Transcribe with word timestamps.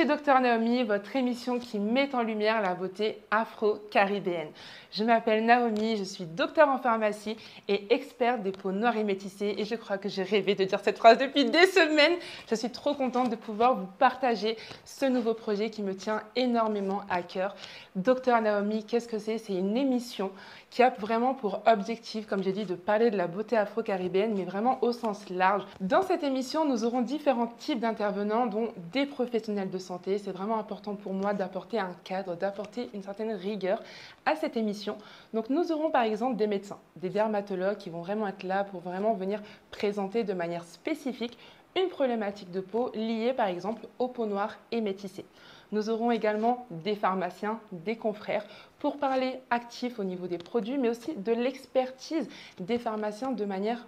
Chez 0.00 0.06
Dr 0.06 0.40
Naomi, 0.40 0.82
votre 0.82 1.14
émission 1.14 1.58
qui 1.58 1.78
met 1.78 2.14
en 2.14 2.22
lumière 2.22 2.62
la 2.62 2.72
beauté 2.72 3.18
afro-caribéenne. 3.30 4.48
Je 4.92 5.04
m'appelle 5.04 5.44
Naomi, 5.44 5.98
je 5.98 6.04
suis 6.04 6.24
docteur 6.24 6.70
en 6.70 6.78
pharmacie 6.78 7.36
et 7.68 7.92
experte 7.92 8.42
des 8.42 8.50
peaux 8.50 8.72
noires 8.72 8.96
et 8.96 9.04
métissées 9.04 9.54
et 9.58 9.66
je 9.66 9.74
crois 9.74 9.98
que 9.98 10.08
j'ai 10.08 10.22
rêvé 10.22 10.54
de 10.54 10.64
dire 10.64 10.80
cette 10.82 10.96
phrase 10.96 11.18
depuis 11.18 11.44
des 11.44 11.66
semaines. 11.66 12.18
Je 12.48 12.54
suis 12.54 12.70
trop 12.70 12.94
contente 12.94 13.28
de 13.28 13.36
pouvoir 13.36 13.76
vous 13.76 13.88
partager 13.98 14.56
ce 14.86 15.04
nouveau 15.04 15.34
projet 15.34 15.68
qui 15.68 15.82
me 15.82 15.94
tient 15.94 16.22
énormément 16.34 17.02
à 17.10 17.20
cœur. 17.20 17.54
Docteur 17.94 18.40
Naomi, 18.40 18.84
qu'est-ce 18.84 19.06
que 19.06 19.18
c'est? 19.18 19.36
C'est 19.36 19.52
une 19.54 19.76
émission 19.76 20.30
qui 20.70 20.82
a 20.82 20.90
vraiment 20.90 21.34
pour 21.34 21.62
objectif, 21.66 22.26
comme 22.26 22.42
j'ai 22.42 22.52
dit, 22.52 22.64
de 22.64 22.76
parler 22.76 23.10
de 23.10 23.16
la 23.16 23.26
beauté 23.26 23.56
afro-caribéenne, 23.56 24.34
mais 24.36 24.44
vraiment 24.44 24.78
au 24.82 24.92
sens 24.92 25.28
large. 25.28 25.64
Dans 25.80 26.02
cette 26.02 26.22
émission, 26.22 26.64
nous 26.64 26.84
aurons 26.84 27.02
différents 27.02 27.48
types 27.48 27.80
d'intervenants, 27.80 28.46
dont 28.46 28.68
des 28.92 29.06
professionnels 29.06 29.68
de 29.70 29.78
santé. 29.78 29.89
C'est 30.04 30.30
vraiment 30.30 30.58
important 30.58 30.94
pour 30.94 31.12
moi 31.12 31.34
d'apporter 31.34 31.80
un 31.80 31.94
cadre, 32.04 32.36
d'apporter 32.36 32.90
une 32.94 33.02
certaine 33.02 33.32
rigueur 33.32 33.82
à 34.24 34.36
cette 34.36 34.56
émission. 34.56 34.96
Donc 35.34 35.50
nous 35.50 35.72
aurons 35.72 35.90
par 35.90 36.02
exemple 36.02 36.36
des 36.36 36.46
médecins, 36.46 36.78
des 36.94 37.10
dermatologues 37.10 37.76
qui 37.76 37.90
vont 37.90 38.00
vraiment 38.00 38.28
être 38.28 38.44
là 38.44 38.62
pour 38.62 38.80
vraiment 38.80 39.14
venir 39.14 39.42
présenter 39.72 40.22
de 40.22 40.32
manière 40.32 40.62
spécifique 40.62 41.36
une 41.76 41.88
problématique 41.88 42.52
de 42.52 42.60
peau 42.60 42.92
liée 42.94 43.32
par 43.32 43.48
exemple 43.48 43.86
aux 43.98 44.08
peaux 44.08 44.26
noires 44.26 44.58
et 44.70 44.80
métissées. 44.80 45.26
Nous 45.72 45.90
aurons 45.90 46.12
également 46.12 46.66
des 46.70 46.94
pharmaciens, 46.94 47.58
des 47.72 47.96
confrères 47.96 48.44
pour 48.78 48.96
parler 48.96 49.40
actif 49.50 49.98
au 49.98 50.04
niveau 50.04 50.28
des 50.28 50.38
produits, 50.38 50.78
mais 50.78 50.88
aussi 50.88 51.14
de 51.14 51.32
l'expertise 51.32 52.28
des 52.60 52.78
pharmaciens 52.78 53.32
de 53.32 53.44
manière 53.44 53.86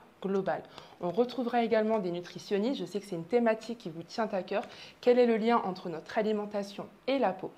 On 1.01 1.11
retrouvera 1.11 1.63
également 1.63 1.99
des 1.99 2.11
nutritionnistes. 2.11 2.81
Je 2.81 2.87
sais 2.87 3.01
que 3.01 3.07
c'est 3.07 3.17
une 3.17 3.25
thématique 3.25 3.79
qui 3.79 3.91
vous 3.91 4.03
tient 4.03 4.29
à 4.33 4.43
cœur. 4.43 4.65
Quel 5.01 5.19
est 5.19 5.27
le 5.27 5.37
lien 5.37 5.59
entre 5.59 5.89
notre 5.89 6.19
alimentation 6.19 6.87
et 7.07 7.19
la 7.19 7.33
peau? 7.33 7.51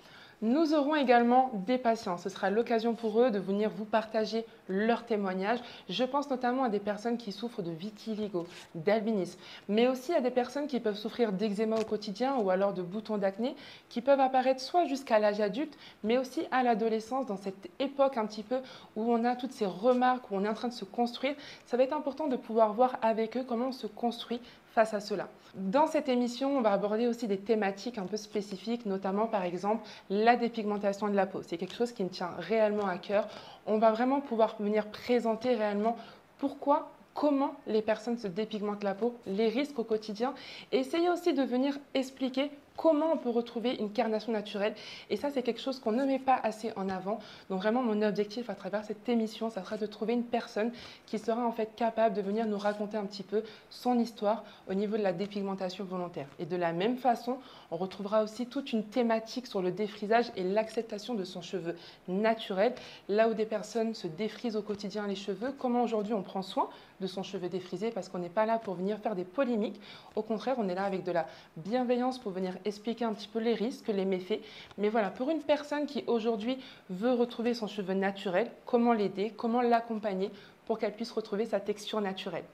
Nous 0.42 0.74
aurons 0.74 0.94
également 0.94 1.50
des 1.66 1.78
patients. 1.78 2.18
Ce 2.18 2.28
sera 2.28 2.50
l'occasion 2.50 2.94
pour 2.94 3.20
eux 3.20 3.30
de 3.30 3.38
venir 3.38 3.70
vous 3.70 3.84
partager 3.84 4.44
leurs 4.68 5.04
témoignages. 5.04 5.60
Je 5.88 6.04
pense 6.04 6.30
notamment 6.30 6.64
à 6.64 6.68
des 6.68 6.78
personnes 6.78 7.16
qui 7.16 7.32
souffrent 7.32 7.62
de 7.62 7.70
vitiligo, 7.70 8.46
d'albinisme, 8.74 9.38
mais 9.68 9.88
aussi 9.88 10.12
à 10.12 10.20
des 10.20 10.30
personnes 10.30 10.66
qui 10.66 10.80
peuvent 10.80 10.96
souffrir 10.96 11.32
d'eczéma 11.32 11.76
au 11.76 11.84
quotidien 11.84 12.36
ou 12.36 12.50
alors 12.50 12.72
de 12.72 12.82
boutons 12.82 13.18
d'acné 13.18 13.54
qui 13.88 14.00
peuvent 14.00 14.20
apparaître 14.20 14.60
soit 14.60 14.86
jusqu'à 14.86 15.18
l'âge 15.18 15.40
adulte, 15.40 15.76
mais 16.02 16.18
aussi 16.18 16.42
à 16.50 16.62
l'adolescence, 16.62 17.26
dans 17.26 17.36
cette 17.36 17.70
époque 17.78 18.16
un 18.16 18.26
petit 18.26 18.42
peu 18.42 18.58
où 18.96 19.12
on 19.12 19.24
a 19.24 19.36
toutes 19.36 19.52
ces 19.52 19.66
remarques, 19.66 20.30
où 20.30 20.36
on 20.36 20.44
est 20.44 20.48
en 20.48 20.54
train 20.54 20.68
de 20.68 20.72
se 20.72 20.84
construire. 20.84 21.34
Ça 21.66 21.76
va 21.76 21.84
être 21.84 21.92
important 21.92 22.26
de 22.26 22.36
pouvoir 22.36 22.72
voir 22.72 22.96
avec 23.02 23.36
eux 23.36 23.44
comment 23.46 23.68
on 23.68 23.72
se 23.72 23.86
construit 23.86 24.40
face 24.74 24.92
à 24.92 25.00
cela. 25.00 25.28
Dans 25.54 25.86
cette 25.86 26.08
émission, 26.08 26.58
on 26.58 26.60
va 26.60 26.72
aborder 26.72 27.06
aussi 27.06 27.28
des 27.28 27.38
thématiques 27.38 27.96
un 27.98 28.06
peu 28.06 28.16
spécifiques, 28.16 28.86
notamment 28.86 29.28
par 29.28 29.44
exemple 29.44 29.84
la 30.10 30.34
dépigmentation 30.34 31.08
de 31.08 31.14
la 31.14 31.26
peau. 31.26 31.42
C'est 31.42 31.56
quelque 31.58 31.76
chose 31.76 31.92
qui 31.92 32.02
me 32.02 32.08
tient 32.08 32.30
réellement 32.38 32.86
à 32.86 32.98
cœur. 32.98 33.28
On 33.66 33.78
va 33.78 33.92
vraiment 33.92 34.20
pouvoir 34.20 34.56
venir 34.58 34.88
présenter 34.88 35.54
réellement 35.54 35.96
pourquoi 36.38 36.90
comment 37.14 37.54
les 37.68 37.82
personnes 37.82 38.18
se 38.18 38.26
dépigmentent 38.26 38.82
la 38.82 38.94
peau, 38.94 39.14
les 39.26 39.48
risques 39.48 39.78
au 39.78 39.84
quotidien, 39.84 40.34
et 40.72 40.78
essayer 40.78 41.08
aussi 41.08 41.32
de 41.32 41.42
venir 41.44 41.78
expliquer 41.94 42.50
comment 42.76 43.12
on 43.12 43.16
peut 43.16 43.30
retrouver 43.30 43.76
une 43.76 43.90
carnation 43.90 44.32
naturelle. 44.32 44.74
Et 45.10 45.16
ça, 45.16 45.30
c'est 45.30 45.42
quelque 45.42 45.60
chose 45.60 45.78
qu'on 45.78 45.92
ne 45.92 46.04
met 46.04 46.18
pas 46.18 46.38
assez 46.42 46.72
en 46.76 46.88
avant. 46.88 47.18
Donc 47.50 47.60
vraiment, 47.60 47.82
mon 47.82 48.02
objectif 48.02 48.50
à 48.50 48.54
travers 48.54 48.84
cette 48.84 49.08
émission, 49.08 49.50
ça 49.50 49.62
sera 49.62 49.76
de 49.76 49.86
trouver 49.86 50.14
une 50.14 50.24
personne 50.24 50.72
qui 51.06 51.18
sera 51.18 51.46
en 51.46 51.52
fait 51.52 51.74
capable 51.76 52.14
de 52.14 52.22
venir 52.22 52.46
nous 52.46 52.58
raconter 52.58 52.96
un 52.96 53.04
petit 53.04 53.22
peu 53.22 53.42
son 53.70 53.98
histoire 53.98 54.44
au 54.68 54.74
niveau 54.74 54.96
de 54.96 55.02
la 55.02 55.12
dépigmentation 55.12 55.84
volontaire. 55.84 56.26
Et 56.38 56.46
de 56.46 56.56
la 56.56 56.72
même 56.72 56.96
façon, 56.96 57.38
on 57.70 57.76
retrouvera 57.76 58.22
aussi 58.22 58.46
toute 58.46 58.72
une 58.72 58.84
thématique 58.84 59.46
sur 59.46 59.62
le 59.62 59.70
défrisage 59.70 60.26
et 60.36 60.42
l'acceptation 60.42 61.14
de 61.14 61.24
son 61.24 61.42
cheveu 61.42 61.76
naturel. 62.08 62.74
Là 63.08 63.28
où 63.28 63.34
des 63.34 63.46
personnes 63.46 63.94
se 63.94 64.06
défrisent 64.06 64.56
au 64.56 64.62
quotidien 64.62 65.06
les 65.06 65.16
cheveux, 65.16 65.52
comment 65.58 65.82
aujourd'hui 65.82 66.14
on 66.14 66.22
prend 66.22 66.42
soin 66.42 66.68
de 67.00 67.06
son 67.06 67.22
cheveu 67.22 67.48
défrisé 67.48 67.90
parce 67.90 68.08
qu'on 68.08 68.18
n'est 68.18 68.28
pas 68.28 68.46
là 68.46 68.58
pour 68.58 68.74
venir 68.74 68.98
faire 68.98 69.14
des 69.14 69.24
polémiques. 69.24 69.80
Au 70.16 70.22
contraire, 70.22 70.56
on 70.58 70.68
est 70.68 70.74
là 70.74 70.84
avec 70.84 71.04
de 71.04 71.12
la 71.12 71.26
bienveillance 71.56 72.18
pour 72.18 72.32
venir 72.32 72.56
expliquer 72.64 73.04
un 73.04 73.12
petit 73.12 73.28
peu 73.28 73.38
les 73.38 73.54
risques, 73.54 73.88
les 73.88 74.04
méfaits. 74.04 74.40
Mais 74.78 74.88
voilà, 74.88 75.10
pour 75.10 75.30
une 75.30 75.42
personne 75.42 75.86
qui 75.86 76.04
aujourd'hui 76.06 76.58
veut 76.90 77.12
retrouver 77.12 77.54
son 77.54 77.66
cheveu 77.66 77.94
naturel, 77.94 78.50
comment 78.66 78.92
l'aider, 78.92 79.32
comment 79.36 79.62
l'accompagner 79.62 80.30
pour 80.66 80.78
qu'elle 80.78 80.94
puisse 80.94 81.12
retrouver 81.12 81.46
sa 81.46 81.60
texture 81.60 82.00
naturelle. 82.00 82.44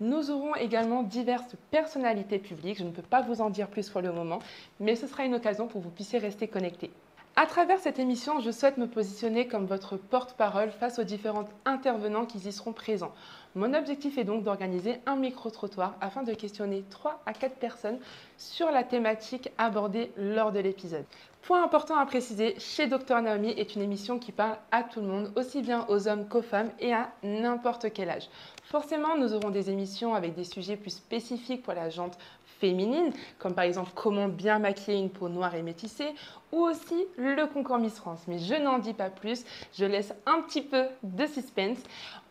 Nous 0.00 0.30
aurons 0.30 0.54
également 0.54 1.02
diverses 1.02 1.56
personnalités 1.72 2.38
publiques. 2.38 2.78
Je 2.78 2.84
ne 2.84 2.92
peux 2.92 3.02
pas 3.02 3.22
vous 3.22 3.40
en 3.40 3.50
dire 3.50 3.66
plus 3.66 3.88
pour 3.88 4.00
le 4.00 4.12
moment, 4.12 4.38
mais 4.78 4.94
ce 4.94 5.08
sera 5.08 5.24
une 5.24 5.34
occasion 5.34 5.66
pour 5.66 5.80
que 5.80 5.86
vous 5.86 5.92
puissiez 5.92 6.20
rester 6.20 6.46
connectés. 6.46 6.90
À 7.34 7.46
travers 7.46 7.78
cette 7.78 8.00
émission, 8.00 8.40
je 8.40 8.50
souhaite 8.50 8.78
me 8.78 8.88
positionner 8.88 9.46
comme 9.46 9.66
votre 9.66 9.96
porte-parole 9.96 10.70
face 10.70 10.98
aux 10.98 11.04
différents 11.04 11.48
intervenants 11.64 12.26
qui 12.26 12.38
y 12.38 12.52
seront 12.52 12.72
présents. 12.72 13.12
Mon 13.54 13.72
objectif 13.74 14.18
est 14.18 14.24
donc 14.24 14.44
d'organiser 14.44 15.00
un 15.06 15.16
micro-trottoir 15.16 15.96
afin 16.00 16.22
de 16.22 16.34
questionner 16.34 16.84
3 16.90 17.22
à 17.24 17.32
4 17.32 17.56
personnes 17.56 17.98
sur 18.36 18.70
la 18.70 18.84
thématique 18.84 19.50
abordée 19.56 20.12
lors 20.16 20.52
de 20.52 20.60
l'épisode. 20.60 21.04
Point 21.42 21.64
important 21.64 21.96
à 21.96 22.04
préciser, 22.04 22.56
chez 22.58 22.88
Dr 22.88 23.22
Naomi 23.22 23.50
est 23.50 23.74
une 23.74 23.80
émission 23.80 24.18
qui 24.18 24.32
parle 24.32 24.58
à 24.70 24.82
tout 24.82 25.00
le 25.00 25.06
monde, 25.06 25.32
aussi 25.36 25.62
bien 25.62 25.86
aux 25.88 26.06
hommes 26.08 26.28
qu'aux 26.28 26.42
femmes 26.42 26.70
et 26.78 26.92
à 26.92 27.10
n'importe 27.22 27.92
quel 27.92 28.10
âge. 28.10 28.28
Forcément, 28.64 29.16
nous 29.16 29.32
aurons 29.32 29.48
des 29.48 29.70
émissions 29.70 30.14
avec 30.14 30.34
des 30.34 30.44
sujets 30.44 30.76
plus 30.76 30.90
spécifiques 30.90 31.62
pour 31.62 31.72
la 31.72 31.88
jante 31.88 32.18
féminine, 32.60 33.12
comme 33.38 33.54
par 33.54 33.64
exemple 33.64 33.92
comment 33.94 34.28
bien 34.28 34.58
maquiller 34.58 34.98
une 34.98 35.10
peau 35.10 35.28
noire 35.28 35.54
et 35.54 35.62
métissée, 35.62 36.12
ou 36.52 36.58
aussi 36.62 37.06
le 37.16 37.46
concours 37.46 37.78
Miss 37.78 37.94
France. 37.94 38.24
Mais 38.26 38.38
je 38.38 38.54
n'en 38.54 38.78
dis 38.78 38.94
pas 38.94 39.10
plus, 39.10 39.44
je 39.72 39.84
laisse 39.84 40.12
un 40.26 40.42
petit 40.42 40.62
peu 40.62 40.84
de 41.02 41.26
suspense. 41.26 41.78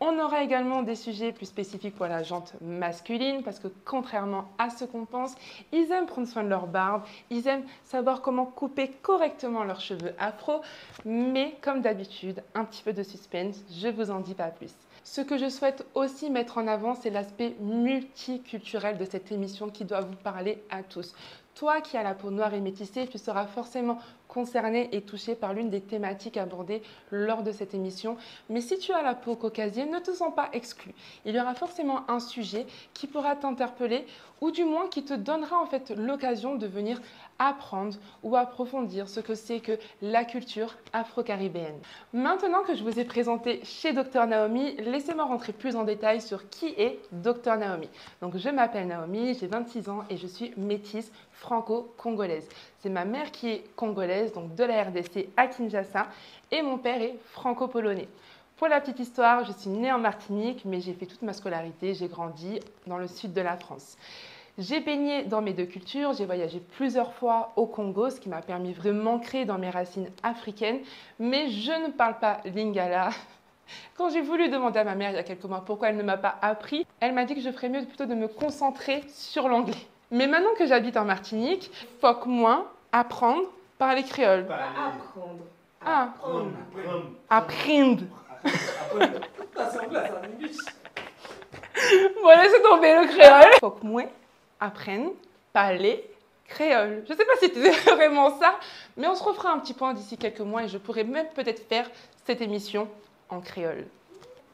On 0.00 0.18
aura 0.18 0.42
également 0.42 0.82
des 0.82 0.94
sujets 0.94 1.07
plus 1.34 1.46
spécifiques 1.46 1.94
pour 1.94 2.06
la 2.06 2.22
jante 2.22 2.54
masculine, 2.60 3.42
parce 3.42 3.58
que 3.58 3.68
contrairement 3.84 4.44
à 4.58 4.70
ce 4.70 4.84
qu'on 4.84 5.04
pense, 5.04 5.34
ils 5.72 5.90
aiment 5.90 6.06
prendre 6.06 6.28
soin 6.28 6.44
de 6.44 6.48
leur 6.48 6.66
barbe, 6.66 7.02
ils 7.30 7.46
aiment 7.48 7.64
savoir 7.84 8.20
comment 8.22 8.46
couper 8.46 8.90
correctement 9.02 9.64
leurs 9.64 9.80
cheveux 9.80 10.14
afro, 10.18 10.60
mais 11.04 11.56
comme 11.60 11.80
d'habitude, 11.80 12.42
un 12.54 12.64
petit 12.64 12.82
peu 12.82 12.92
de 12.92 13.02
suspense, 13.02 13.64
je 13.70 13.88
vous 13.88 14.10
en 14.10 14.20
dis 14.20 14.34
pas 14.34 14.48
plus. 14.48 14.72
Ce 15.04 15.22
que 15.22 15.38
je 15.38 15.48
souhaite 15.48 15.86
aussi 15.94 16.28
mettre 16.28 16.58
en 16.58 16.66
avant, 16.66 16.94
c'est 16.94 17.10
l'aspect 17.10 17.56
multiculturel 17.60 18.98
de 18.98 19.06
cette 19.06 19.32
émission 19.32 19.70
qui 19.70 19.84
doit 19.84 20.02
vous 20.02 20.16
parler 20.16 20.62
à 20.68 20.82
tous. 20.82 21.14
Toi 21.54 21.80
qui 21.80 21.96
as 21.96 22.02
la 22.02 22.14
peau 22.14 22.30
noire 22.30 22.52
et 22.54 22.60
métissée, 22.60 23.06
tu 23.06 23.18
seras 23.18 23.46
forcément 23.46 23.98
concerné 24.38 24.88
et 24.92 25.02
touché 25.02 25.34
par 25.34 25.52
l'une 25.52 25.68
des 25.68 25.80
thématiques 25.80 26.36
abordées 26.36 26.80
lors 27.10 27.42
de 27.42 27.50
cette 27.50 27.74
émission. 27.74 28.16
Mais 28.48 28.60
si 28.60 28.78
tu 28.78 28.92
as 28.92 29.02
la 29.02 29.14
peau 29.14 29.34
caucasienne, 29.34 29.90
ne 29.90 29.98
te 29.98 30.12
sens 30.12 30.32
pas 30.32 30.48
exclu. 30.52 30.94
Il 31.24 31.34
y 31.34 31.40
aura 31.40 31.56
forcément 31.56 32.08
un 32.08 32.20
sujet 32.20 32.64
qui 32.94 33.08
pourra 33.08 33.34
t'interpeller 33.34 34.06
ou 34.40 34.52
du 34.52 34.64
moins 34.64 34.86
qui 34.86 35.04
te 35.04 35.14
donnera 35.14 35.60
en 35.60 35.66
fait 35.66 35.90
l'occasion 35.90 36.54
de 36.54 36.68
venir 36.68 37.00
apprendre 37.40 37.96
ou 38.22 38.36
approfondir 38.36 39.08
ce 39.08 39.18
que 39.18 39.34
c'est 39.34 39.58
que 39.58 39.78
la 40.02 40.24
culture 40.24 40.76
afro-caribéenne. 40.92 41.78
Maintenant 42.12 42.62
que 42.62 42.76
je 42.76 42.82
vous 42.82 42.98
ai 43.00 43.04
présenté 43.04 43.60
chez 43.64 43.92
Dr 43.92 44.26
Naomi, 44.26 44.76
laissez-moi 44.76 45.24
rentrer 45.24 45.52
plus 45.52 45.74
en 45.74 45.82
détail 45.84 46.20
sur 46.20 46.48
qui 46.48 46.68
est 46.78 47.00
Dr 47.10 47.56
Naomi. 47.56 47.88
Donc 48.22 48.36
je 48.36 48.48
m'appelle 48.48 48.86
Naomi, 48.86 49.34
j'ai 49.34 49.48
26 49.48 49.88
ans 49.88 50.04
et 50.10 50.16
je 50.16 50.26
suis 50.26 50.52
métisse 50.56 51.10
franco-congolaise. 51.32 52.48
C'est 52.80 52.88
ma 52.88 53.04
mère 53.04 53.30
qui 53.30 53.48
est 53.48 53.64
congolaise, 53.76 54.27
donc 54.32 54.54
de 54.54 54.64
la 54.64 54.84
RDC 54.84 55.28
à 55.36 55.46
Kinshasa, 55.46 56.06
et 56.50 56.62
mon 56.62 56.78
père 56.78 57.00
est 57.02 57.18
franco-polonais. 57.32 58.08
Pour 58.56 58.68
la 58.68 58.80
petite 58.80 58.98
histoire, 58.98 59.44
je 59.44 59.52
suis 59.52 59.70
née 59.70 59.92
en 59.92 59.98
Martinique, 59.98 60.64
mais 60.64 60.80
j'ai 60.80 60.92
fait 60.92 61.06
toute 61.06 61.22
ma 61.22 61.32
scolarité, 61.32 61.94
j'ai 61.94 62.08
grandi 62.08 62.58
dans 62.86 62.98
le 62.98 63.06
sud 63.06 63.32
de 63.32 63.40
la 63.40 63.56
France. 63.56 63.96
J'ai 64.58 64.80
baigné 64.80 65.22
dans 65.22 65.40
mes 65.40 65.52
deux 65.52 65.66
cultures, 65.66 66.12
j'ai 66.14 66.26
voyagé 66.26 66.58
plusieurs 66.58 67.12
fois 67.14 67.52
au 67.54 67.66
Congo, 67.66 68.10
ce 68.10 68.18
qui 68.18 68.28
m'a 68.28 68.42
permis 68.42 68.72
vraiment 68.72 69.12
d'ancrer 69.12 69.44
dans 69.44 69.56
mes 69.56 69.70
racines 69.70 70.10
africaines, 70.24 70.80
mais 71.20 71.48
je 71.50 71.70
ne 71.70 71.92
parle 71.92 72.18
pas 72.18 72.40
lingala. 72.44 73.10
Quand 73.96 74.10
j'ai 74.10 74.20
voulu 74.20 74.48
demander 74.48 74.80
à 74.80 74.84
ma 74.84 74.96
mère 74.96 75.10
il 75.10 75.14
y 75.14 75.18
a 75.18 75.22
quelques 75.22 75.44
mois 75.44 75.62
pourquoi 75.64 75.90
elle 75.90 75.96
ne 75.96 76.02
m'a 76.02 76.16
pas 76.16 76.36
appris, 76.42 76.84
elle 76.98 77.12
m'a 77.12 77.24
dit 77.24 77.36
que 77.36 77.40
je 77.40 77.50
ferais 77.52 77.68
mieux 77.68 77.84
plutôt 77.84 78.06
de 78.06 78.14
me 78.14 78.26
concentrer 78.26 79.04
sur 79.06 79.48
l'anglais. 79.48 79.86
Mais 80.10 80.26
maintenant 80.26 80.54
que 80.58 80.66
j'habite 80.66 80.96
en 80.96 81.04
Martinique, 81.04 81.70
faut 82.00 82.14
que 82.14 82.28
moins 82.28 82.66
apprendre 82.90 83.44
parler 83.78 84.02
créole. 84.02 84.46
Apprendre. 84.50 85.44
Ah, 85.84 86.02
Apprendre. 86.14 86.50
apprendre. 86.74 87.10
Apprendre. 87.30 88.02
Voilà, 92.22 92.44
c'est 92.50 92.62
tombé 92.62 92.92
le 92.92 93.06
créole. 93.06 93.52
Faut 93.60 93.70
que 93.70 93.86
moi 93.86 94.02
apprenne 94.60 95.10
parler 95.52 96.04
créole. 96.46 97.04
Je 97.08 97.14
sais 97.14 97.24
pas 97.24 97.36
si 97.40 97.52
c'est 97.54 97.90
vraiment 97.94 98.36
ça, 98.38 98.58
mais 98.96 99.06
on 99.06 99.14
se 99.14 99.22
refera 99.22 99.52
un 99.52 99.58
petit 99.58 99.74
point 99.74 99.94
d'ici 99.94 100.16
quelques 100.16 100.40
mois 100.40 100.64
et 100.64 100.68
je 100.68 100.78
pourrais 100.78 101.04
même 101.04 101.28
peut-être 101.34 101.66
faire 101.68 101.88
cette 102.26 102.40
émission 102.40 102.88
en 103.28 103.40
créole. 103.40 103.86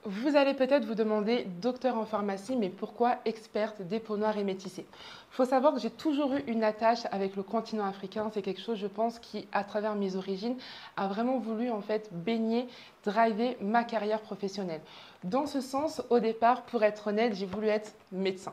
Vous 0.07 0.37
allez 0.37 0.53
peut-être 0.53 0.85
vous 0.85 0.95
demander, 0.95 1.47
docteur 1.63 1.97
en 1.97 2.05
pharmacie, 2.05 2.57
mais 2.57 2.69
pourquoi 2.69 3.17
experte 3.25 3.81
des 3.81 4.01
peaux 4.01 4.19
noires 4.19 4.37
et 4.37 4.45
métissées 4.45 4.85
Il 4.91 5.35
faut 5.35 5.47
savoir 5.47 5.73
que 5.73 5.81
j'ai 5.81 5.89
toujours 5.89 6.35
eu 6.35 6.45
une 6.47 6.63
attache 6.63 7.07
avec 7.11 7.37
le 7.37 7.43
continent 7.43 7.87
africain. 7.87 8.31
C'est 8.35 8.43
quelque 8.43 8.61
chose, 8.61 8.77
je 8.77 8.87
pense, 8.87 9.19
qui, 9.19 9.49
à 9.51 9.65
travers 9.65 9.95
mes 9.95 10.17
origines, 10.17 10.57
a 10.99 11.09
vraiment 11.09 11.39
voulu 11.39 11.71
en 11.71 11.81
fait 11.81 12.11
baigner, 12.13 12.69
driver 13.03 13.57
ma 13.63 13.83
carrière 13.83 14.21
professionnelle. 14.21 14.83
Dans 15.23 15.47
ce 15.47 15.63
sens, 15.63 16.03
au 16.11 16.19
départ, 16.19 16.65
pour 16.65 16.83
être 16.83 17.07
honnête, 17.07 17.35
j'ai 17.35 17.47
voulu 17.47 17.69
être 17.69 17.95
médecin. 18.13 18.53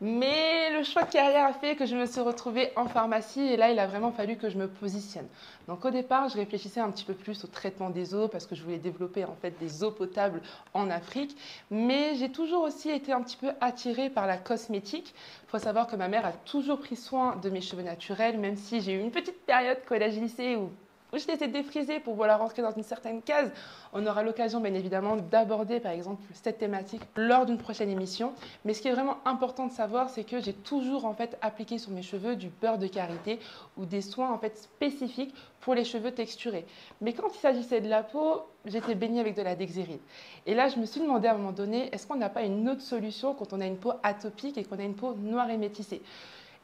Mais 0.00 0.70
le 0.76 0.82
choix 0.82 1.04
de 1.04 1.10
carrière 1.10 1.46
a 1.46 1.52
fait 1.52 1.76
que 1.76 1.86
je 1.86 1.94
me 1.94 2.06
suis 2.06 2.20
retrouvée 2.20 2.72
en 2.76 2.86
pharmacie 2.86 3.40
et 3.40 3.56
là, 3.56 3.70
il 3.70 3.78
a 3.78 3.86
vraiment 3.86 4.10
fallu 4.10 4.36
que 4.36 4.50
je 4.50 4.58
me 4.58 4.66
positionne. 4.66 5.26
Donc 5.68 5.84
au 5.84 5.90
départ, 5.90 6.28
je 6.28 6.36
réfléchissais 6.36 6.80
un 6.80 6.90
petit 6.90 7.04
peu 7.04 7.14
plus 7.14 7.44
au 7.44 7.46
traitement 7.46 7.90
des 7.90 8.14
eaux 8.14 8.28
parce 8.28 8.46
que 8.46 8.54
je 8.54 8.62
voulais 8.62 8.78
développer 8.78 9.24
en 9.24 9.36
fait 9.40 9.54
des 9.60 9.84
eaux 9.84 9.92
potables 9.92 10.42
en 10.74 10.90
Afrique. 10.90 11.36
Mais 11.70 12.16
j'ai 12.16 12.30
toujours 12.30 12.62
aussi 12.62 12.90
été 12.90 13.12
un 13.12 13.22
petit 13.22 13.36
peu 13.36 13.52
attirée 13.60 14.10
par 14.10 14.26
la 14.26 14.36
cosmétique. 14.36 15.14
Il 15.46 15.50
faut 15.50 15.58
savoir 15.58 15.86
que 15.86 15.96
ma 15.96 16.08
mère 16.08 16.26
a 16.26 16.32
toujours 16.32 16.80
pris 16.80 16.96
soin 16.96 17.36
de 17.36 17.48
mes 17.48 17.60
cheveux 17.60 17.82
naturels, 17.82 18.38
même 18.38 18.56
si 18.56 18.80
j'ai 18.80 18.92
eu 18.92 19.00
une 19.00 19.12
petite 19.12 19.46
période 19.46 19.78
collège-lycée 19.86 20.56
où 20.56 20.70
je 21.18 21.28
les 21.28 21.42
ai 21.42 21.48
défrisés 21.48 22.00
pour 22.00 22.14
voilà 22.14 22.36
rentrer 22.36 22.62
dans 22.62 22.72
une 22.72 22.82
certaine 22.82 23.22
case. 23.22 23.50
On 23.92 24.06
aura 24.06 24.22
l'occasion, 24.22 24.60
bien 24.60 24.74
évidemment, 24.74 25.16
d'aborder, 25.16 25.80
par 25.80 25.92
exemple, 25.92 26.22
cette 26.32 26.58
thématique 26.58 27.02
lors 27.16 27.46
d'une 27.46 27.58
prochaine 27.58 27.90
émission. 27.90 28.32
Mais 28.64 28.74
ce 28.74 28.82
qui 28.82 28.88
est 28.88 28.92
vraiment 28.92 29.18
important 29.24 29.66
de 29.66 29.72
savoir, 29.72 30.10
c'est 30.10 30.24
que 30.24 30.40
j'ai 30.40 30.52
toujours, 30.52 31.14
appliqué 31.42 31.78
sur 31.78 31.90
mes 31.92 32.02
cheveux 32.02 32.36
du 32.36 32.48
beurre 32.48 32.78
de 32.78 32.86
karité 32.86 33.38
ou 33.76 33.84
des 33.84 34.00
soins, 34.00 34.32
en 34.32 34.38
fait, 34.38 34.56
spécifiques 34.56 35.34
pour 35.60 35.74
les 35.74 35.84
cheveux 35.84 36.10
texturés. 36.10 36.66
Mais 37.00 37.12
quand 37.12 37.28
il 37.34 37.38
s'agissait 37.38 37.80
de 37.80 37.88
la 37.88 38.02
peau, 38.02 38.42
j'étais 38.66 38.94
baignée 38.94 39.20
avec 39.20 39.34
de 39.36 39.42
la 39.42 39.54
dexéride. 39.54 40.00
Et 40.46 40.54
là, 40.54 40.68
je 40.68 40.78
me 40.78 40.86
suis 40.86 41.00
demandé 41.00 41.28
à 41.28 41.32
un 41.32 41.36
moment 41.36 41.52
donné, 41.52 41.88
est-ce 41.94 42.06
qu'on 42.06 42.16
n'a 42.16 42.28
pas 42.28 42.42
une 42.42 42.68
autre 42.68 42.82
solution 42.82 43.34
quand 43.34 43.52
on 43.52 43.60
a 43.60 43.66
une 43.66 43.78
peau 43.78 43.92
atopique 44.02 44.58
et 44.58 44.64
qu'on 44.64 44.78
a 44.78 44.82
une 44.82 44.94
peau 44.94 45.14
noire 45.14 45.50
et 45.50 45.56
métissée? 45.56 46.02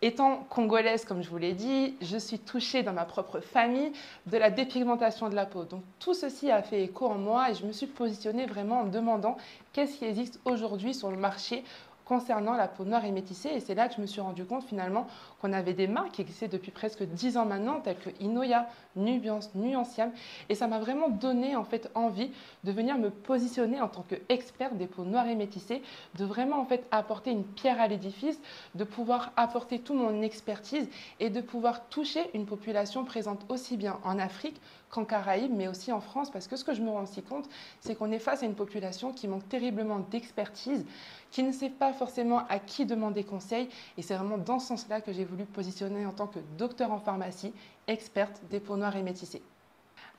Étant 0.02 0.46
congolaise, 0.48 1.04
comme 1.04 1.22
je 1.22 1.28
vous 1.28 1.36
l'ai 1.36 1.52
dit, 1.52 1.94
je 2.00 2.16
suis 2.16 2.38
touchée 2.38 2.82
dans 2.82 2.94
ma 2.94 3.04
propre 3.04 3.40
famille 3.40 3.92
de 4.26 4.38
la 4.38 4.48
dépigmentation 4.48 5.28
de 5.28 5.34
la 5.34 5.44
peau. 5.44 5.64
Donc 5.64 5.82
tout 5.98 6.14
ceci 6.14 6.50
a 6.50 6.62
fait 6.62 6.84
écho 6.84 7.06
en 7.06 7.18
moi 7.18 7.50
et 7.50 7.54
je 7.54 7.66
me 7.66 7.72
suis 7.72 7.86
positionnée 7.86 8.46
vraiment 8.46 8.80
en 8.80 8.86
demandant 8.86 9.36
qu'est-ce 9.74 9.98
qui 9.98 10.06
existe 10.06 10.40
aujourd'hui 10.46 10.94
sur 10.94 11.10
le 11.10 11.18
marché 11.18 11.64
concernant 12.10 12.54
la 12.54 12.66
peau 12.66 12.84
noire 12.84 13.04
et 13.04 13.12
métissée. 13.12 13.50
Et 13.50 13.60
c'est 13.60 13.76
là 13.76 13.86
que 13.86 13.94
je 13.94 14.00
me 14.00 14.06
suis 14.06 14.20
rendu 14.20 14.44
compte 14.44 14.64
finalement 14.64 15.06
qu'on 15.40 15.52
avait 15.52 15.74
des 15.74 15.86
marques 15.86 16.10
qui 16.10 16.22
existaient 16.22 16.48
depuis 16.48 16.72
presque 16.72 17.04
10 17.04 17.36
ans 17.36 17.46
maintenant, 17.46 17.78
telles 17.78 18.00
que 18.00 18.10
Inoya, 18.18 18.66
Nubiance, 18.96 19.54
Nuanciam. 19.54 20.10
Et 20.48 20.56
ça 20.56 20.66
m'a 20.66 20.80
vraiment 20.80 21.08
donné 21.08 21.54
en 21.54 21.62
fait 21.62 21.88
envie 21.94 22.32
de 22.64 22.72
venir 22.72 22.98
me 22.98 23.10
positionner 23.10 23.80
en 23.80 23.86
tant 23.86 24.02
qu'experte 24.02 24.76
des 24.76 24.88
peaux 24.88 25.04
noires 25.04 25.28
et 25.28 25.36
métissées, 25.36 25.82
de 26.18 26.24
vraiment 26.24 26.58
en 26.60 26.64
fait 26.64 26.84
apporter 26.90 27.30
une 27.30 27.44
pierre 27.44 27.80
à 27.80 27.86
l'édifice, 27.86 28.40
de 28.74 28.82
pouvoir 28.82 29.30
apporter 29.36 29.78
toute 29.78 29.96
mon 29.96 30.20
expertise 30.20 30.88
et 31.20 31.30
de 31.30 31.40
pouvoir 31.40 31.86
toucher 31.90 32.28
une 32.34 32.44
population 32.44 33.04
présente 33.04 33.46
aussi 33.48 33.76
bien 33.76 34.00
en 34.02 34.18
Afrique 34.18 34.60
qu'en 34.90 35.04
Caraïbes, 35.04 35.52
mais 35.54 35.68
aussi 35.68 35.92
en 35.92 36.00
France, 36.00 36.30
parce 36.30 36.48
que 36.48 36.56
ce 36.56 36.64
que 36.64 36.74
je 36.74 36.82
me 36.82 36.90
rends 36.90 37.04
aussi 37.04 37.22
compte, 37.22 37.48
c'est 37.80 37.94
qu'on 37.94 38.10
est 38.10 38.18
face 38.18 38.42
à 38.42 38.46
une 38.46 38.56
population 38.56 39.12
qui 39.12 39.28
manque 39.28 39.48
terriblement 39.48 40.00
d'expertise, 40.10 40.84
qui 41.30 41.42
ne 41.42 41.52
sait 41.52 41.70
pas 41.70 41.92
forcément 41.92 42.46
à 42.48 42.58
qui 42.58 42.86
demander 42.86 43.24
conseil, 43.24 43.68
et 43.96 44.02
c'est 44.02 44.14
vraiment 44.14 44.38
dans 44.38 44.58
ce 44.58 44.68
sens-là 44.68 45.00
que 45.00 45.12
j'ai 45.12 45.24
voulu 45.24 45.44
positionner 45.44 46.06
en 46.06 46.12
tant 46.12 46.26
que 46.26 46.38
docteur 46.58 46.92
en 46.92 46.98
pharmacie, 46.98 47.52
experte 47.86 48.40
des 48.50 48.60
peaux 48.60 48.76
noires 48.76 48.96
et 48.96 49.02
métissées. 49.02 49.42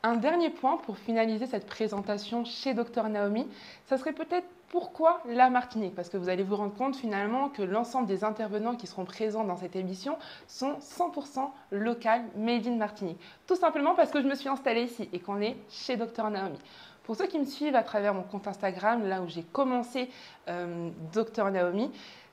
Un 0.04 0.16
dernier 0.16 0.50
point 0.50 0.78
pour 0.78 0.98
finaliser 0.98 1.46
cette 1.46 1.68
présentation 1.68 2.44
chez 2.44 2.74
Dr 2.74 3.08
Naomi, 3.10 3.48
ça 3.86 3.98
serait 3.98 4.14
peut-être 4.14 4.48
pourquoi 4.72 5.22
la 5.28 5.50
Martinique? 5.50 5.94
Parce 5.96 6.08
que 6.08 6.16
vous 6.16 6.30
allez 6.30 6.44
vous 6.44 6.56
rendre 6.56 6.74
compte 6.74 6.96
finalement 6.96 7.50
que 7.50 7.62
l'ensemble 7.62 8.08
des 8.08 8.24
intervenants 8.24 8.76
qui 8.76 8.88
seront 8.88 9.04
présents 9.04 9.44
dans 9.44 9.58
cette 9.58 9.76
émission 9.76 10.18
sont 10.48 10.78
100% 10.80 11.50
local, 11.72 12.24
made 12.38 12.66
in 12.66 12.78
Martinique. 12.78 13.20
Tout 13.48 13.58
simplement 13.58 13.96
parce 13.96 14.12
que 14.12 14.22
je 14.22 14.28
me 14.28 14.34
suis 14.34 14.48
installée 14.48 14.84
ici 14.84 15.10
et 15.12 15.20
qu'on 15.20 15.42
est 15.42 15.58
chez 15.70 15.98
Dr 15.98 16.30
Naomi. 16.30 16.58
Pour 17.04 17.18
ceux 17.18 17.28
qui 17.28 17.38
me 17.38 17.44
suivent 17.44 17.76
à 17.76 17.84
travers 17.84 18.14
mon 18.14 18.24
compte 18.24 18.48
Instagram, 18.48 19.06
là 19.06 19.22
où 19.22 19.28
j'ai 19.28 19.44
commencé 19.44 20.10
euh, 20.48 20.90
Dr 21.14 21.52
Naomi, 21.52 21.92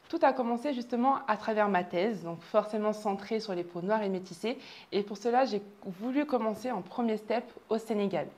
tout 0.09 0.21
a 0.23 0.33
commencé 0.33 0.73
justement 0.73 1.17
à 1.27 1.37
travers 1.37 1.69
ma 1.69 1.83
thèse, 1.83 2.23
donc 2.23 2.41
forcément 2.43 2.93
centrée 2.93 3.41
sur 3.41 3.55
les 3.55 3.65
peaux 3.65 3.83
noires 3.83 4.03
et 4.03 4.09
métissées. 4.09 4.59
Et 4.93 5.03
pour 5.03 5.17
cela, 5.17 5.45
j'ai 5.45 5.61
voulu 5.85 6.25
commencer 6.25 6.71
en 6.71 6.83
premier 6.83 7.17
step 7.17 7.45
au 7.69 7.79
Sénégal. 7.79 8.29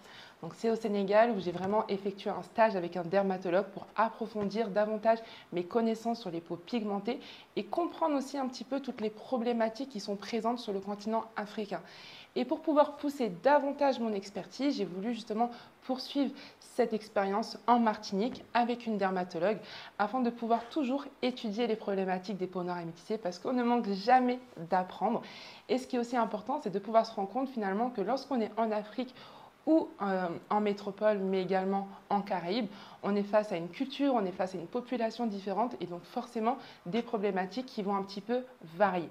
Donc 0.42 0.54
c'est 0.56 0.70
au 0.70 0.76
Sénégal 0.76 1.32
où 1.32 1.40
j'ai 1.40 1.52
vraiment 1.52 1.86
effectué 1.88 2.30
un 2.30 2.42
stage 2.42 2.74
avec 2.74 2.96
un 2.96 3.02
dermatologue 3.02 3.66
pour 3.66 3.86
approfondir 3.94 4.68
davantage 4.70 5.18
mes 5.52 5.64
connaissances 5.64 6.20
sur 6.20 6.30
les 6.30 6.40
peaux 6.40 6.56
pigmentées 6.56 7.20
et 7.56 7.64
comprendre 7.64 8.16
aussi 8.16 8.38
un 8.38 8.48
petit 8.48 8.64
peu 8.64 8.80
toutes 8.80 9.00
les 9.02 9.10
problématiques 9.10 9.90
qui 9.90 10.00
sont 10.00 10.16
présentes 10.16 10.58
sur 10.58 10.72
le 10.72 10.80
continent 10.80 11.24
africain. 11.36 11.82
Et 12.36 12.44
pour 12.44 12.60
pouvoir 12.60 12.96
pousser 12.96 13.28
davantage 13.42 13.98
mon 13.98 14.12
expertise, 14.12 14.76
j'ai 14.76 14.84
voulu 14.84 15.12
justement 15.12 15.50
poursuivre 15.82 16.32
cette 16.60 16.92
expérience 16.92 17.58
en 17.66 17.80
Martinique 17.80 18.44
avec 18.54 18.86
une 18.86 18.96
dermatologue 18.96 19.58
afin 19.98 20.20
de 20.20 20.30
pouvoir 20.30 20.64
toujours 20.68 21.04
étudier 21.22 21.66
les 21.66 21.74
problématiques 21.74 22.38
des 22.38 22.46
peaux 22.46 22.62
noires 22.62 22.78
et 22.78 22.84
métissées 22.84 23.18
parce 23.18 23.40
qu'on 23.40 23.52
ne 23.52 23.64
manque 23.64 23.88
jamais 23.88 24.38
d'apprendre. 24.70 25.22
Et 25.68 25.78
ce 25.78 25.88
qui 25.88 25.96
est 25.96 25.98
aussi 25.98 26.16
important, 26.16 26.60
c'est 26.62 26.70
de 26.70 26.78
pouvoir 26.78 27.04
se 27.04 27.14
rendre 27.14 27.28
compte 27.28 27.48
finalement 27.48 27.90
que 27.90 28.00
lorsqu'on 28.00 28.40
est 28.40 28.52
en 28.56 28.70
Afrique 28.70 29.14
ou 29.66 29.88
euh, 30.02 30.28
en 30.48 30.60
métropole, 30.60 31.18
mais 31.18 31.42
également 31.42 31.88
en 32.08 32.22
Caraïbes, 32.22 32.68
on 33.02 33.14
est 33.14 33.22
face 33.22 33.52
à 33.52 33.56
une 33.56 33.68
culture, 33.68 34.14
on 34.14 34.24
est 34.24 34.32
face 34.32 34.54
à 34.54 34.58
une 34.58 34.66
population 34.66 35.26
différente 35.26 35.74
et 35.80 35.86
donc 35.86 36.02
forcément 36.04 36.58
des 36.86 37.02
problématiques 37.02 37.66
qui 37.66 37.82
vont 37.82 37.94
un 37.94 38.02
petit 38.02 38.20
peu 38.20 38.42
varier. 38.76 39.08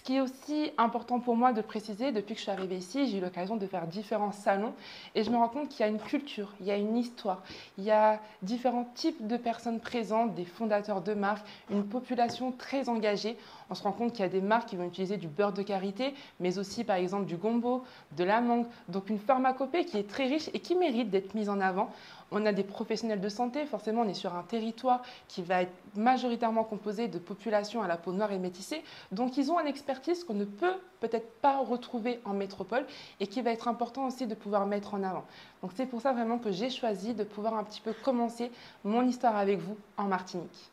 Ce 0.00 0.02
qui 0.02 0.16
est 0.16 0.20
aussi 0.22 0.72
important 0.78 1.20
pour 1.20 1.36
moi 1.36 1.52
de 1.52 1.60
préciser, 1.60 2.10
depuis 2.10 2.32
que 2.32 2.38
je 2.38 2.44
suis 2.44 2.50
arrivée 2.50 2.76
ici, 2.76 3.06
j'ai 3.06 3.18
eu 3.18 3.20
l'occasion 3.20 3.56
de 3.56 3.66
faire 3.66 3.86
différents 3.86 4.32
salons 4.32 4.72
et 5.14 5.24
je 5.24 5.30
me 5.30 5.36
rends 5.36 5.50
compte 5.50 5.68
qu'il 5.68 5.80
y 5.80 5.82
a 5.82 5.88
une 5.88 6.00
culture, 6.00 6.54
il 6.60 6.66
y 6.66 6.70
a 6.70 6.76
une 6.76 6.96
histoire, 6.96 7.42
il 7.76 7.84
y 7.84 7.90
a 7.90 8.18
différents 8.40 8.88
types 8.94 9.26
de 9.26 9.36
personnes 9.36 9.78
présentes, 9.78 10.34
des 10.34 10.46
fondateurs 10.46 11.02
de 11.02 11.12
marques, 11.12 11.46
une 11.70 11.84
population 11.84 12.50
très 12.50 12.88
engagée. 12.88 13.36
On 13.70 13.74
se 13.76 13.84
rend 13.84 13.92
compte 13.92 14.12
qu'il 14.12 14.20
y 14.20 14.26
a 14.26 14.28
des 14.28 14.40
marques 14.40 14.68
qui 14.70 14.76
vont 14.76 14.84
utiliser 14.84 15.16
du 15.16 15.28
beurre 15.28 15.52
de 15.52 15.62
karité, 15.62 16.14
mais 16.40 16.58
aussi 16.58 16.82
par 16.82 16.96
exemple 16.96 17.26
du 17.26 17.36
gombo, 17.36 17.84
de 18.16 18.24
la 18.24 18.40
mangue, 18.40 18.66
donc 18.88 19.08
une 19.10 19.18
pharmacopée 19.18 19.84
qui 19.84 19.96
est 19.96 20.08
très 20.08 20.26
riche 20.26 20.50
et 20.52 20.58
qui 20.58 20.74
mérite 20.74 21.08
d'être 21.08 21.34
mise 21.34 21.48
en 21.48 21.60
avant. 21.60 21.90
On 22.32 22.44
a 22.46 22.52
des 22.52 22.64
professionnels 22.64 23.20
de 23.20 23.28
santé, 23.28 23.66
forcément 23.66 24.02
on 24.02 24.08
est 24.08 24.14
sur 24.14 24.34
un 24.34 24.42
territoire 24.42 25.02
qui 25.28 25.42
va 25.42 25.62
être 25.62 25.72
majoritairement 25.94 26.64
composé 26.64 27.08
de 27.08 27.18
populations 27.18 27.82
à 27.82 27.88
la 27.88 27.96
peau 27.96 28.12
noire 28.12 28.32
et 28.32 28.38
métissée, 28.38 28.82
donc 29.12 29.36
ils 29.36 29.50
ont 29.52 29.60
une 29.60 29.66
expertise 29.66 30.24
qu'on 30.24 30.34
ne 30.34 30.44
peut 30.44 30.74
peut-être 31.00 31.30
pas 31.40 31.58
retrouver 31.58 32.20
en 32.24 32.34
métropole 32.34 32.84
et 33.20 33.26
qui 33.26 33.40
va 33.40 33.50
être 33.50 33.68
important 33.68 34.06
aussi 34.06 34.26
de 34.26 34.34
pouvoir 34.34 34.66
mettre 34.66 34.94
en 34.94 35.02
avant. 35.02 35.24
Donc 35.62 35.70
c'est 35.76 35.86
pour 35.86 36.00
ça 36.00 36.12
vraiment 36.12 36.38
que 36.38 36.50
j'ai 36.50 36.70
choisi 36.70 37.14
de 37.14 37.24
pouvoir 37.24 37.54
un 37.54 37.64
petit 37.64 37.80
peu 37.80 37.92
commencer 37.92 38.50
mon 38.84 39.06
histoire 39.06 39.36
avec 39.36 39.58
vous 39.58 39.76
en 39.96 40.04
Martinique. 40.04 40.70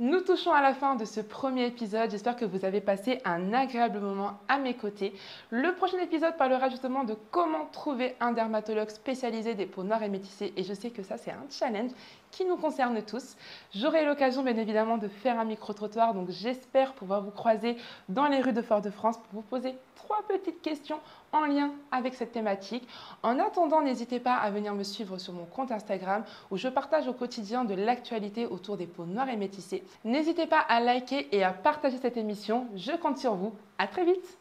Nous 0.00 0.20
touchons 0.20 0.52
à 0.52 0.60
la 0.60 0.74
fin 0.74 0.94
de 0.94 1.04
ce 1.04 1.20
premier 1.20 1.66
épisode. 1.66 2.10
J'espère 2.10 2.36
que 2.36 2.44
vous 2.44 2.64
avez 2.64 2.80
passé 2.80 3.20
un 3.24 3.52
agréable 3.52 4.00
moment 4.00 4.38
à 4.48 4.58
mes 4.58 4.74
côtés. 4.74 5.14
Le 5.50 5.74
prochain 5.74 5.98
épisode 5.98 6.36
parlera 6.36 6.68
justement 6.68 7.04
de 7.04 7.14
comment 7.30 7.66
trouver 7.66 8.16
un 8.20 8.32
dermatologue 8.32 8.90
spécialisé 8.90 9.54
des 9.54 9.66
peaux 9.66 9.84
noires 9.84 10.02
et 10.02 10.08
métissées. 10.08 10.52
Et 10.56 10.64
je 10.64 10.74
sais 10.74 10.90
que 10.90 11.02
ça, 11.02 11.16
c'est 11.16 11.30
un 11.30 11.44
challenge 11.50 11.90
qui 12.34 12.44
nous 12.44 12.56
concerne 12.56 13.00
tous. 13.02 13.36
J'aurai 13.74 14.04
l'occasion 14.04 14.42
bien 14.42 14.56
évidemment 14.56 14.98
de 14.98 15.08
faire 15.08 15.38
un 15.38 15.44
micro-trottoir, 15.44 16.14
donc 16.14 16.30
j'espère 16.30 16.92
pouvoir 16.92 17.22
vous 17.22 17.30
croiser 17.30 17.76
dans 18.08 18.26
les 18.26 18.40
rues 18.40 18.52
de 18.52 18.60
Fort-de-France 18.60 19.18
pour 19.18 19.40
vous 19.40 19.42
poser 19.42 19.74
trois 19.94 20.22
petites 20.28 20.60
questions 20.60 20.98
en 21.32 21.46
lien 21.46 21.70
avec 21.92 22.14
cette 22.14 22.32
thématique. 22.32 22.86
En 23.22 23.38
attendant, 23.38 23.82
n'hésitez 23.82 24.18
pas 24.18 24.34
à 24.34 24.50
venir 24.50 24.74
me 24.74 24.82
suivre 24.82 25.18
sur 25.18 25.32
mon 25.32 25.44
compte 25.44 25.70
Instagram 25.70 26.24
où 26.50 26.56
je 26.56 26.68
partage 26.68 27.06
au 27.08 27.12
quotidien 27.12 27.64
de 27.64 27.74
l'actualité 27.74 28.46
autour 28.46 28.76
des 28.76 28.86
peaux 28.86 29.06
noires 29.06 29.28
et 29.28 29.36
métissées. 29.36 29.84
N'hésitez 30.04 30.46
pas 30.46 30.60
à 30.60 30.80
liker 30.80 31.28
et 31.34 31.44
à 31.44 31.52
partager 31.52 31.98
cette 31.98 32.16
émission. 32.16 32.66
Je 32.74 32.92
compte 32.92 33.18
sur 33.18 33.34
vous. 33.34 33.54
À 33.78 33.86
très 33.86 34.04
vite 34.04 34.38